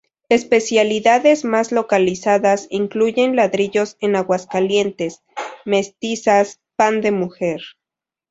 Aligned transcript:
Especialidades 0.29 1.45
más 1.45 1.71
localizadas 1.71 2.65
incluyen 2.71 3.35
ladrillos 3.35 3.97
en 3.99 4.15
Aguascalientes, 4.15 5.21
"mestizas", 5.63 6.59
"pan 6.75 7.01
de 7.01 7.11
mujer". 7.11 7.61